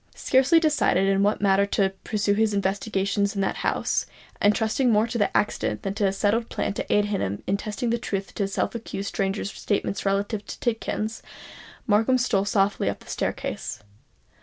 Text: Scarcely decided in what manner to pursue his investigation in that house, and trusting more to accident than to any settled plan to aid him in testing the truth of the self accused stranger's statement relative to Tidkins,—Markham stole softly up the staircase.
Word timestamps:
Scarcely 0.15 0.59
decided 0.59 1.07
in 1.07 1.21
what 1.21 1.41
manner 1.41 1.67
to 1.67 1.91
pursue 2.03 2.33
his 2.33 2.55
investigation 2.55 3.27
in 3.35 3.41
that 3.41 3.57
house, 3.57 4.07
and 4.41 4.55
trusting 4.55 4.89
more 4.91 5.05
to 5.05 5.37
accident 5.37 5.83
than 5.83 5.93
to 5.93 6.05
any 6.05 6.11
settled 6.11 6.49
plan 6.49 6.73
to 6.73 6.91
aid 6.91 7.05
him 7.05 7.43
in 7.45 7.55
testing 7.55 7.91
the 7.91 7.99
truth 7.99 8.29
of 8.29 8.33
the 8.33 8.47
self 8.47 8.73
accused 8.73 9.09
stranger's 9.09 9.51
statement 9.53 10.03
relative 10.03 10.43
to 10.47 10.57
Tidkins,—Markham 10.59 12.17
stole 12.17 12.45
softly 12.45 12.89
up 12.89 13.01
the 13.01 13.07
staircase. 13.11 13.83